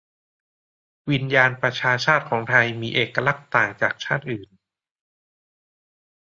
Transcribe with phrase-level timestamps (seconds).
[1.11, 4.49] 'วิญญาณประชาชาติของไทยมีเอกลักษณ์ต่างจากชาติอื่น'